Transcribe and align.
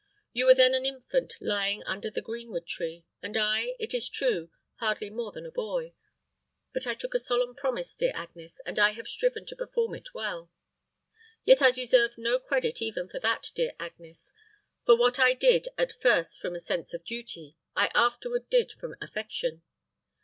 You 0.33 0.47
were 0.47 0.55
then 0.55 0.73
an 0.73 0.83
infant 0.83 1.37
lying 1.39 1.83
under 1.83 2.09
the 2.09 2.23
greenwood 2.23 2.65
tree, 2.65 3.05
and 3.21 3.37
I, 3.37 3.75
it 3.77 3.93
is 3.93 4.09
true, 4.09 4.49
hardly 4.77 5.11
more 5.11 5.31
than 5.31 5.45
a 5.45 5.51
boy; 5.51 5.93
but 6.73 6.87
I 6.87 6.95
took 6.95 7.13
a 7.13 7.19
solemn 7.19 7.53
promise, 7.53 7.95
dear 7.95 8.11
Agnes, 8.15 8.59
and 8.65 8.79
I 8.79 8.93
have 8.93 9.07
striven 9.07 9.45
to 9.45 9.55
perform 9.55 9.93
it 9.93 10.11
well. 10.15 10.49
Yet 11.45 11.61
I 11.61 11.69
deserve 11.69 12.17
no 12.17 12.39
credit 12.39 12.81
even 12.81 13.09
for 13.09 13.19
that 13.19 13.51
dear 13.53 13.73
Agnes; 13.79 14.33
for 14.87 14.97
what 14.97 15.19
I 15.19 15.35
did 15.35 15.67
at 15.77 16.01
first 16.01 16.39
from 16.39 16.55
a 16.55 16.59
sense 16.59 16.95
of 16.95 17.05
duty, 17.05 17.55
I 17.75 17.91
afterward 17.93 18.49
did 18.49 18.71
from 18.71 18.95
affection. 19.01 19.61